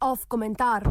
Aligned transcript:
Off 0.00 0.24
komentar. 0.28 0.88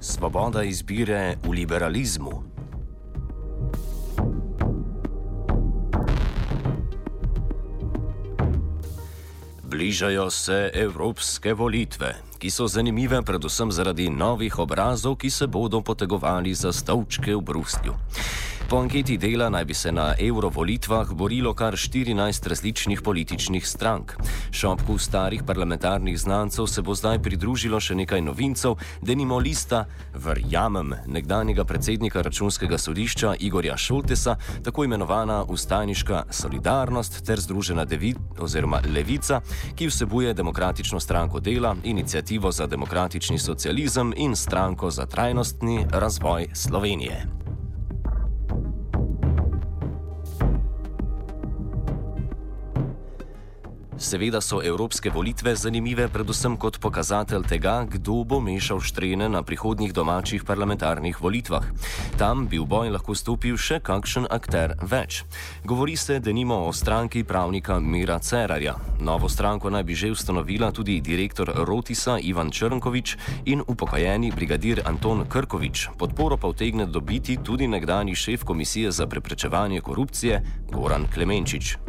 Svoboda 0.00 0.64
izbire 0.64 1.36
v 1.44 1.52
liberalizmu. 1.52 2.57
Bližajo 9.78 10.30
se 10.30 10.70
evropske 10.74 11.52
volitve, 11.54 12.08
ki 12.42 12.50
so 12.50 12.66
zanimive 12.66 13.20
predvsem 13.22 13.70
zaradi 13.70 14.08
novih 14.10 14.58
obrazov, 14.58 15.14
ki 15.22 15.30
se 15.30 15.46
bodo 15.46 15.78
potegovali 15.86 16.50
za 16.50 16.72
stolčke 16.74 17.30
v 17.36 17.40
Bruslju. 17.40 17.94
Po 18.68 18.76
anketi 18.76 19.16
dela 19.16 19.48
naj 19.48 19.64
bi 19.64 19.74
se 19.74 19.92
na 19.92 20.14
eurovolitvah 20.18 21.12
borilo 21.12 21.54
kar 21.54 21.74
14 21.74 22.48
različnih 22.48 23.02
političnih 23.02 23.68
strank. 23.68 24.12
Šopku 24.50 24.98
starih 24.98 25.42
parlamentarnih 25.46 26.18
znancev 26.20 26.66
se 26.66 26.82
bo 26.82 26.94
zdaj 26.94 27.18
pridružilo 27.22 27.80
še 27.80 27.94
nekaj 27.94 28.20
novincev, 28.20 28.76
denimo 29.00 29.38
lista 29.38 29.86
Verjamem 30.14 30.92
nekdanjega 31.06 31.64
predsednika 31.64 32.22
računskega 32.22 32.78
sodišča 32.78 33.34
Igorja 33.40 33.76
Šultesa, 33.76 34.36
tako 34.64 34.84
imenovana 34.84 35.42
Ustajniška 35.48 36.22
solidarnost 36.30 37.24
ter 37.24 37.40
Združena 37.40 37.84
Devi, 37.84 38.14
Levica, 38.94 39.40
ki 39.76 39.88
vsebuje 39.88 40.34
Demokratično 40.34 41.00
stranko 41.00 41.40
dela, 41.40 41.76
inicijativo 41.84 42.52
za 42.52 42.66
demokratični 42.66 43.38
socializem 43.38 44.12
in 44.16 44.36
stranko 44.36 44.90
za 44.90 45.06
trajnostni 45.06 45.86
razvoj 45.90 46.48
Slovenije. 46.52 47.37
Seveda 53.98 54.40
so 54.40 54.60
evropske 54.62 55.10
volitve 55.10 55.56
zanimive 55.56 56.04
predvsem 56.08 56.56
kot 56.56 56.78
pokazatelj 56.78 57.42
tega, 57.50 57.82
kdo 57.90 58.22
bo 58.24 58.38
mešal 58.40 58.78
štrene 58.80 59.26
na 59.28 59.42
prihodnjih 59.42 59.92
domačih 59.92 60.44
parlamentarnih 60.46 61.18
volitvah. 61.20 61.66
Tam 62.18 62.46
bi 62.46 62.62
v 62.62 62.66
boj 62.70 62.92
lahko 62.94 63.16
stopil 63.18 63.58
še 63.58 63.80
kakšen 63.82 64.30
akter 64.30 64.76
več. 64.86 65.24
Govori 65.66 65.96
se, 65.98 66.20
da 66.22 66.30
nimo 66.32 66.60
o 66.68 66.72
stranki 66.72 67.24
pravnika 67.24 67.80
Mira 67.80 68.20
Cerarja. 68.22 68.76
Novo 69.02 69.28
stranko 69.28 69.70
naj 69.70 69.82
bi 69.82 69.98
že 69.98 70.12
ustanovila 70.14 70.70
tudi 70.70 71.00
direktor 71.02 71.50
Rotisa 71.66 72.20
Ivan 72.22 72.54
Črnkovič 72.54 73.16
in 73.50 73.66
upokojeni 73.66 74.30
brigadir 74.30 74.82
Anton 74.86 75.26
Krkovič. 75.26 75.88
Podporo 75.98 76.38
pa 76.38 76.54
vtegne 76.54 76.86
dobiti 76.86 77.40
tudi 77.42 77.66
nekdani 77.66 78.14
šef 78.14 78.46
Komisije 78.46 78.94
za 78.94 79.10
preprečevanje 79.10 79.80
korupcije 79.80 80.42
Goran 80.70 81.10
Klemenčič. 81.10 81.87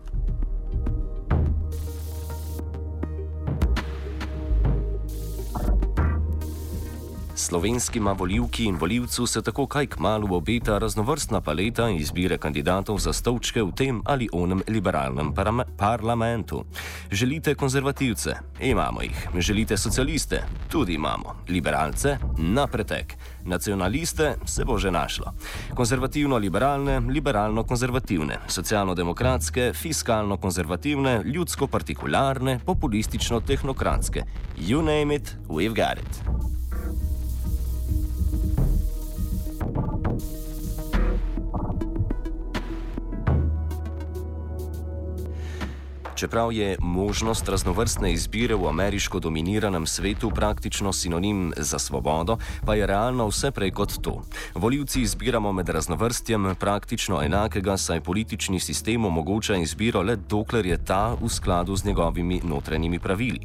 Slovenskima 7.50 8.12
voljivki 8.12 8.64
in 8.64 8.76
voljivcu 8.76 9.26
se 9.28 9.42
tako 9.42 9.68
kaj 9.68 9.88
k 9.88 10.00
malu 10.00 10.36
obeta 10.36 10.78
raznovrstna 10.78 11.42
paleta 11.42 11.90
izbire 11.90 12.38
kandidatov 12.38 13.00
za 13.00 13.14
stolčke 13.14 13.64
v 13.64 13.72
tem 13.72 14.02
ali 14.06 14.28
onem 14.34 14.62
liberalnem 14.68 15.34
parlamentu. 15.78 16.64
Želite 17.12 17.56
konzervativce? 17.56 18.36
Imamo 18.62 19.02
jih. 19.02 19.28
Želite 19.38 19.78
socialiste? 19.78 20.44
Tudi 20.72 20.94
imamo. 20.94 21.36
Liberalce? 21.48 22.18
Na 22.38 22.68
pretek. 22.68 23.18
Nacionaliste 23.46 24.36
se 24.46 24.66
bo 24.66 24.78
že 24.78 24.92
našlo. 24.92 25.34
Konzervativno-liberalne, 25.74 27.00
liberalno-konzervativne, 27.00 28.38
socialno-demokratske, 28.48 29.74
fiskalno-konzervativne, 29.74 31.24
ljudsko-partikularne, 31.26 32.60
populistično-tehnokratske. 32.66 34.24
You 34.58 34.82
name 34.82 35.16
it, 35.16 35.38
we've 35.48 35.74
got 35.74 35.98
it. 35.98 36.59
Čeprav 46.20 46.52
je 46.52 46.76
možnost 46.80 47.50
raznovrstne 47.50 48.14
izbire 48.14 48.56
v 48.56 48.68
ameriško 48.68 49.20
dominiranem 49.20 49.88
svetu 49.88 50.32
praktično 50.32 50.94
sinonim 50.94 51.54
za 51.58 51.80
svobodo, 51.80 52.38
pa 52.66 52.76
je 52.76 52.88
realno 52.88 53.28
vse 53.28 53.52
prej 53.52 53.72
kot 53.72 53.94
to. 54.02 54.22
Voljivci 54.56 55.02
izbiramo 55.02 55.52
med 55.52 55.70
raznovrstjem 55.70 56.56
praktično 56.60 57.22
enakega, 57.24 57.78
saj 57.78 58.02
politični 58.02 58.60
sistem 58.60 59.06
omogoča 59.06 59.56
izbiro 59.56 60.02
le 60.02 60.16
dokler 60.16 60.66
je 60.66 60.86
ta 60.86 61.16
v 61.22 61.30
skladu 61.30 61.76
z 61.76 61.86
njegovimi 61.86 62.42
notranjimi 62.44 63.00
pravili. 63.00 63.40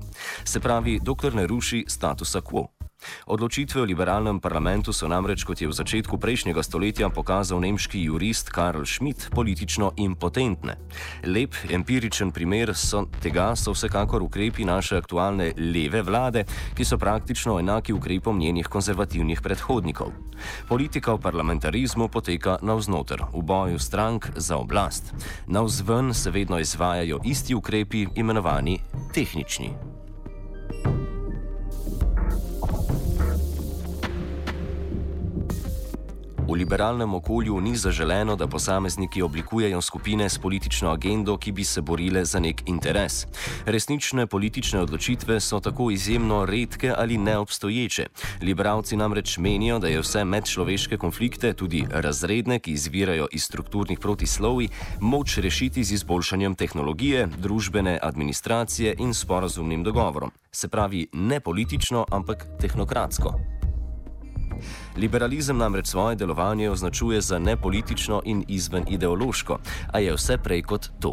Se 0.45 0.61
pravi, 0.61 0.99
dokler 1.03 1.35
ne 1.35 1.47
ruši 1.47 1.85
statusa 1.89 2.41
quo. 2.41 2.84
Odločitve 3.27 3.83
v 3.83 3.95
liberalnem 3.95 4.41
parlamentu 4.41 4.93
so 4.93 5.09
namreč, 5.09 5.45
kot 5.45 5.61
je 5.61 5.69
v 5.69 5.77
začetku 5.77 6.19
prejšnjega 6.19 6.63
stoletja 6.63 7.09
pokazal 7.09 7.61
nemški 7.61 8.03
jurist 8.05 8.51
Karl 8.51 8.85
Schmidt, 8.85 9.31
politično 9.31 9.93
impotentne. 9.97 10.77
Lep 11.25 11.55
empiričen 11.71 12.31
primer 12.31 12.75
so 12.75 13.07
tega 13.21 13.53
so 13.57 13.73
vsekakor 13.73 14.23
ukrepi 14.23 14.65
naše 14.65 14.97
aktualne 14.97 15.53
leve 15.57 16.03
vlade, 16.03 16.45
ki 16.75 16.85
so 16.85 16.99
praktično 16.99 17.59
enaki 17.59 17.93
ukrepom 17.93 18.39
njenih 18.39 18.67
konzervativnih 18.67 19.41
predhodnikov. 19.41 20.13
Politika 20.69 21.15
v 21.15 21.21
parlamentarizmu 21.21 22.09
poteka 22.09 22.59
navznoter, 22.63 23.25
v 23.33 23.43
boju 23.43 23.79
strank 23.79 24.29
za 24.37 24.57
oblast. 24.57 25.15
Navzven 25.47 26.15
se 26.15 26.31
vedno 26.31 26.59
izvajajo 26.59 27.21
isti 27.25 27.55
ukrepi, 27.55 28.07
imenovani 28.15 28.79
tehnični. 29.15 29.94
V 36.49 36.53
liberalnem 36.53 37.15
okolju 37.15 37.61
ni 37.61 37.77
zaželeno, 37.77 38.37
da 38.37 38.47
posamezniki 38.47 39.23
oblikujejo 39.23 39.81
skupine 39.81 40.29
s 40.29 40.39
politično 40.39 40.91
agendo, 40.91 41.37
ki 41.37 41.53
bi 41.53 41.65
se 41.65 41.81
borile 41.81 42.25
za 42.25 42.41
nek 42.41 42.63
interes. 42.67 43.27
Resnične 43.67 44.27
politične 44.27 44.81
odločitve 44.81 45.41
so 45.41 45.61
tako 45.61 45.91
izjemno 45.91 46.45
redke 46.45 46.93
ali 46.97 47.19
neobstoječe. 47.19 48.07
Liberalci 48.43 48.97
namreč 48.97 49.39
menijo, 49.39 49.79
da 49.79 49.89
je 49.89 50.01
vse 50.01 50.25
medčloveške 50.25 50.97
konflikte, 50.97 51.53
tudi 51.53 51.87
razredne, 51.91 52.59
ki 52.59 52.73
izvirajo 52.73 53.27
iz 53.33 53.45
strukturnih 53.45 53.99
protislovi, 53.99 54.69
moč 55.01 55.39
rešiti 55.39 55.85
z 55.85 55.93
izboljšanjem 55.93 56.55
tehnologije, 56.55 57.27
družbene 57.27 57.99
administracije 58.03 58.95
in 58.99 59.15
sporazumnim 59.15 59.83
dogovorom. 59.83 60.31
Se 60.53 60.69
pravi, 60.69 61.09
ne 61.13 61.41
politično, 61.41 62.05
ampak 62.11 62.47
tehnokratsko. 62.61 63.54
Liberalizem 64.97 65.59
namreč 65.59 65.87
svoje 65.87 66.17
delovanje 66.17 66.71
označuje 66.71 67.21
za 67.21 67.39
nepolitično 67.39 68.23
in 68.25 68.45
izven 68.49 68.85
ideološko, 68.89 69.59
a 69.93 69.99
je 69.99 70.15
vse 70.15 70.39
prej 70.39 70.63
kot 70.63 70.91
to. 71.01 71.13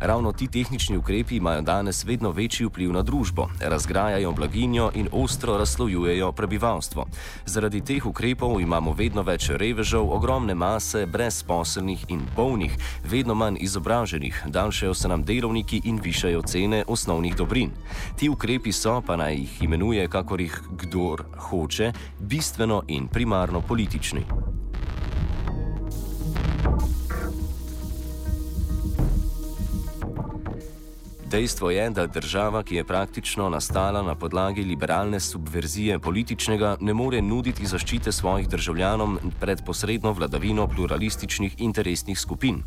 Ravno 0.00 0.32
ti 0.32 0.48
tehnični 0.48 0.96
ukrepi 0.96 1.36
imajo 1.36 1.60
danes 1.62 2.04
vedno 2.04 2.30
večji 2.30 2.66
vpliv 2.66 2.92
na 2.92 3.02
družbo, 3.02 3.48
razgrajajo 3.60 4.32
blaginjo 4.32 4.90
in 4.94 5.08
ostro 5.12 5.58
razslojujejo 5.58 6.32
prebivalstvo. 6.32 7.06
Zaradi 7.46 7.80
teh 7.80 8.06
ukrepov 8.06 8.60
imamo 8.60 8.92
vedno 8.92 9.22
več 9.22 9.50
revežev, 9.50 10.12
ogromne 10.12 10.54
mase, 10.54 11.06
brezposelnih 11.06 12.04
in 12.08 12.20
polnih, 12.36 12.76
vedno 13.04 13.34
manj 13.34 13.56
izobraženih, 13.60 14.42
daljšajo 14.46 14.94
se 14.94 15.08
nam 15.08 15.24
delovniki 15.24 15.80
in 15.84 16.00
višajo 16.02 16.42
cene 16.42 16.84
osnovnih 16.86 17.36
dobrin. 17.36 17.70
Ti 18.16 18.28
ukrepi 18.28 18.72
so, 18.72 19.00
pa 19.06 19.16
naj 19.16 19.34
jih 19.34 19.62
imenuje, 19.62 20.08
kakor 20.08 20.40
jih 20.40 20.60
kdor 20.70 21.24
hoče, 21.50 21.92
bistveno 22.18 22.82
in 22.88 23.08
primarno 23.08 23.60
politični. 23.60 24.45
Dejstvo 31.26 31.70
je, 31.70 31.90
da 31.90 32.06
država, 32.06 32.62
ki 32.62 32.76
je 32.76 32.84
praktično 32.84 33.48
nastala 33.50 34.02
na 34.02 34.14
podlagi 34.14 34.62
liberalne 34.62 35.20
subverzije 35.20 35.98
političnega, 35.98 36.76
ne 36.80 36.94
more 36.94 37.22
nuditi 37.22 37.66
zaščite 37.66 38.12
svojih 38.12 38.48
državljanom 38.48 39.18
pred 39.40 39.64
posredno 39.66 40.12
vladavino 40.12 40.68
pluralističnih 40.68 41.56
interesnih 41.58 42.18
skupin. 42.18 42.62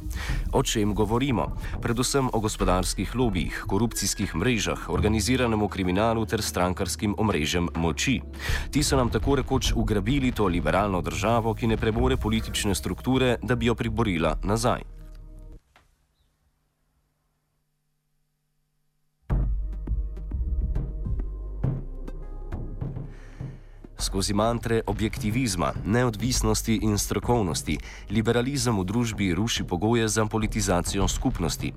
O 0.52 0.64
čem 0.64 0.94
govorimo? 0.94 1.48
Predvsem 1.82 2.30
o 2.34 2.40
gospodarskih 2.40 3.16
lobijih, 3.16 3.64
korupcijskih 3.68 4.36
mrežah, 4.36 4.90
organiziranemu 4.90 5.68
kriminalu 5.68 6.26
ter 6.26 6.44
strankarskim 6.44 7.16
omrežjem 7.18 7.70
moči. 7.76 8.20
Ti 8.72 8.84
so 8.84 9.00
nam 9.00 9.10
tako 9.10 9.40
rekoč 9.40 9.72
ugrabili 9.76 10.32
to 10.32 10.52
liberalno 10.52 11.02
državo, 11.02 11.56
ki 11.56 11.68
ne 11.68 11.78
premore 11.78 12.18
politične 12.18 12.76
strukture, 12.76 13.38
da 13.42 13.56
bi 13.56 13.72
jo 13.72 13.76
priborila 13.76 14.36
nazaj. 14.44 14.99
Skozi 24.00 24.34
mantre 24.34 24.82
objektivizma, 24.86 25.74
neodvisnosti 25.86 26.80
in 26.82 26.98
strokovnosti, 26.98 27.78
liberalizem 28.10 28.80
v 28.80 28.86
družbi 28.86 29.34
ruši 29.34 29.64
pogoje 29.64 30.08
za 30.08 30.26
politizacijo 30.26 31.08
skupnosti. 31.08 31.74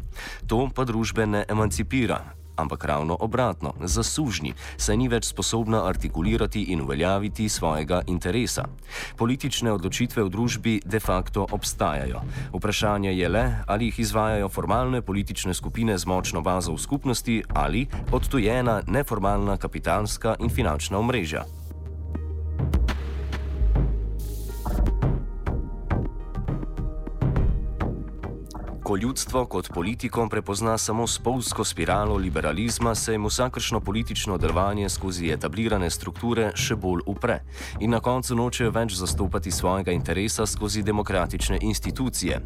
To 0.47 0.69
pa 0.75 0.85
družbe 0.85 1.27
ne 1.27 1.45
emancipira, 1.49 2.23
ampak 2.57 2.85
ravno 2.85 3.17
obratno, 3.21 3.75
zasužni, 3.81 4.55
saj 4.77 4.97
ni 4.97 5.09
več 5.09 5.31
sposobna 5.31 5.85
artikulirati 5.89 6.63
in 6.73 6.85
uveljaviti 6.85 7.49
svojega 7.49 8.03
interesa. 8.07 8.65
Politične 9.17 9.73
odločitve 9.73 10.23
v 10.23 10.33
družbi 10.33 10.75
de 10.85 11.01
facto 11.01 11.47
obstajajo. 11.51 12.23
Vprašanje 12.53 13.15
je 13.17 13.29
le, 13.29 13.45
ali 13.67 13.91
jih 13.91 14.01
izvajajo 14.05 14.49
formalne 14.49 15.03
politične 15.03 15.55
skupine 15.55 15.99
z 15.99 16.07
močno 16.07 16.43
bazo 16.43 16.77
v 16.77 16.79
skupnosti 16.79 17.43
ali 17.55 17.87
odtujena 18.13 18.83
neformalna 18.87 19.57
kapitalska 19.57 20.37
in 20.41 20.51
finančna 20.51 20.99
omrežja. 20.99 21.45
Ko 28.83 28.97
ljudstvo 28.97 29.45
kot 29.47 29.69
politiko 29.75 30.29
prepozna 30.29 30.79
samo 30.79 31.07
spolsko 31.07 31.65
spiralo 31.65 32.17
liberalizma, 32.17 32.95
se 32.95 33.13
jim 33.13 33.27
vsakršno 33.27 33.81
politično 33.81 34.39
delovanje 34.39 34.89
skozi 34.89 35.29
etablirane 35.31 35.91
strukture 35.91 36.49
še 36.55 36.75
bolj 36.75 37.05
upre 37.07 37.37
in 37.81 37.95
na 37.95 38.01
koncu 38.01 38.35
nočejo 38.35 38.73
več 38.75 38.97
zastopati 38.99 39.51
svojega 39.51 39.95
interesa 39.95 40.47
skozi 40.47 40.83
demokratične 40.83 41.59
institucije. 41.63 42.41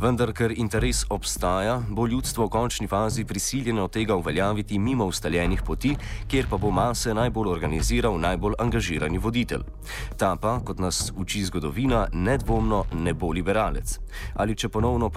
Vendar, 0.00 0.32
ker 0.32 0.54
interes 0.56 1.02
obstaja, 1.10 1.76
bo 1.90 2.06
ljudstvo 2.06 2.46
v 2.46 2.54
končni 2.56 2.88
fazi 2.88 3.24
prisiljeno 3.24 3.84
tega 3.88 4.16
uveljaviti 4.16 4.78
mimo 4.78 5.04
ustaljenih 5.12 5.62
poti, 5.66 5.92
kjer 6.28 6.48
pa 6.50 6.56
bo 6.56 6.70
mase 6.70 7.14
najbolj 7.14 7.52
organiziral 7.52 8.16
najbolj 8.20 8.56
angažirani 8.58 9.18
voditelj. 9.18 9.68
Ta 10.16 10.32
pa, 10.40 10.56
kot 10.64 10.80
nas 10.80 11.12
uči 11.16 11.44
zgodovina, 11.44 12.06
nedvomno 12.12 12.84
ne 12.92 13.14
bo 13.14 13.32
liberalec. 13.36 13.98
Ali 14.34 14.56
če 14.56 14.68
ponovno 14.68 15.10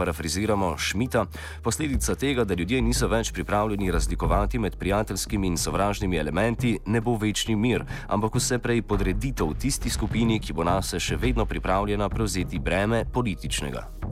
parafraziramo, 0.57 0.77
Šmita, 0.77 1.25
posledica 1.61 2.15
tega, 2.15 2.43
da 2.43 2.53
ljudje 2.53 2.81
niso 2.81 3.07
več 3.07 3.31
pripravljeni 3.31 3.91
razlikovati 3.91 4.59
med 4.59 4.77
prijateljskimi 4.77 5.47
in 5.47 5.57
sovražnimi 5.57 6.17
elementi, 6.17 6.79
ne 6.85 7.01
bo 7.01 7.17
večni 7.17 7.55
mir, 7.55 7.85
ampak 8.07 8.35
vse 8.35 8.59
prej 8.59 8.81
podreditev 8.81 9.53
tisti 9.59 9.89
skupini, 9.89 10.39
ki 10.39 10.53
bo 10.53 10.63
nas 10.63 10.95
še 10.99 11.17
vedno 11.17 11.45
pripravljena 11.45 12.09
prevzeti 12.09 12.59
breme 12.59 13.05
političnega. 13.13 14.06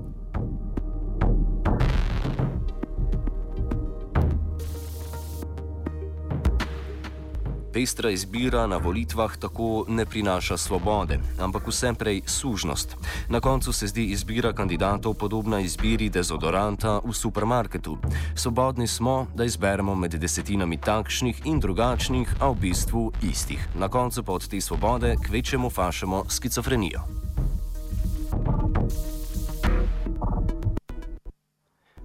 Pestra 7.75 8.09
izbira 8.09 8.67
na 8.67 8.77
volitvah 8.77 9.37
tako 9.37 9.85
ne 9.87 10.05
prinaša 10.05 10.57
svobode, 10.57 11.19
ampak 11.39 11.67
vse 11.67 11.93
prej 11.93 12.21
sužnost. 12.25 12.95
Na 13.29 13.39
koncu 13.39 13.73
se 13.73 13.87
zdi 13.87 14.05
izbira 14.15 14.53
kandidatov 14.53 15.13
podobna 15.13 15.59
izbiri 15.59 16.09
dezodoranta 16.09 17.01
v 17.03 17.13
supermarketu. 17.13 17.97
Svobodni 18.35 18.87
smo, 18.87 19.27
da 19.35 19.43
izberemo 19.43 19.95
med 19.95 20.15
desetinami 20.15 20.77
takšnih 20.77 21.41
in 21.45 21.59
drugačnih, 21.59 22.35
a 22.39 22.49
v 22.49 22.55
bistvu 22.55 23.11
istih. 23.21 23.67
Na 23.75 23.89
koncu 23.89 24.23
pa 24.23 24.31
od 24.31 24.47
te 24.47 24.61
svobode 24.61 25.15
kvečemo 25.27 25.69
fašemo 25.69 26.23
skizofrenijo. 26.29 27.01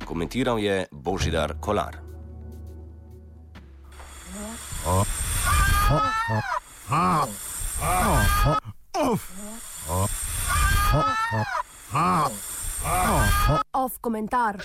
Komentiral 0.04 0.58
je 0.58 0.86
Božidar 0.90 1.54
Kolar. 1.60 1.96
Oh. 4.86 5.19
Off 13.72 13.98
komentar. 14.00 14.62